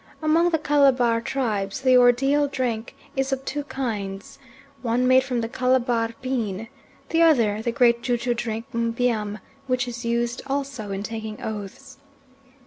[0.19, 4.39] Among the Calabar tribes the ordeal drink is of two kinds:
[4.81, 6.69] one made from the Calabar bean,
[7.09, 11.99] the other, the great ju ju drink Mbiam, which is used also in taking oaths.